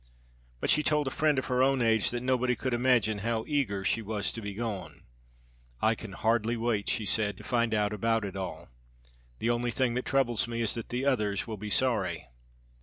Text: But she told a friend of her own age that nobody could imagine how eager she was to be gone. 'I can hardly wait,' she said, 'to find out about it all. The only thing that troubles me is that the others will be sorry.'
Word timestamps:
But 0.59 0.71
she 0.71 0.81
told 0.81 1.05
a 1.05 1.11
friend 1.11 1.37
of 1.37 1.45
her 1.45 1.61
own 1.61 1.79
age 1.79 2.09
that 2.09 2.23
nobody 2.23 2.55
could 2.55 2.73
imagine 2.73 3.19
how 3.19 3.45
eager 3.47 3.85
she 3.85 4.01
was 4.01 4.31
to 4.31 4.41
be 4.41 4.55
gone. 4.55 5.03
'I 5.79 5.93
can 5.93 6.11
hardly 6.13 6.57
wait,' 6.57 6.89
she 6.89 7.05
said, 7.05 7.37
'to 7.37 7.43
find 7.43 7.71
out 7.71 7.93
about 7.93 8.25
it 8.25 8.35
all. 8.35 8.69
The 9.37 9.51
only 9.51 9.69
thing 9.69 9.93
that 9.93 10.05
troubles 10.05 10.47
me 10.47 10.63
is 10.63 10.73
that 10.73 10.89
the 10.89 11.05
others 11.05 11.45
will 11.45 11.57
be 11.57 11.69
sorry.' 11.69 12.29